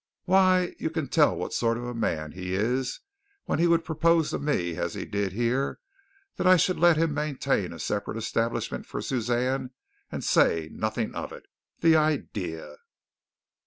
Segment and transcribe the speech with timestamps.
[0.25, 3.01] Why, you can tell what sort of a man he is
[3.45, 5.77] when he would propose to me, as he did here,
[6.37, 9.69] that I should let him maintain a separate establishment for Suzanne
[10.11, 11.45] and say nothing of it.
[11.81, 12.77] The idea!"